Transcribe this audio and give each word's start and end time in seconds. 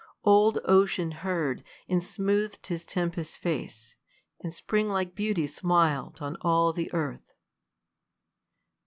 Old 0.23 0.57
ocean 0.65 1.11
heard, 1.11 1.63
and 1.87 2.03
smoothed 2.03 2.65
his 2.65 2.83
tempest 2.87 3.37
face; 3.37 3.97
And 4.39 4.51
spring 4.51 4.89
like 4.89 5.13
beauty 5.13 5.45
smiPd 5.45 6.23
on 6.23 6.37
all 6.41 6.73
the 6.73 6.91
earth. 6.91 7.33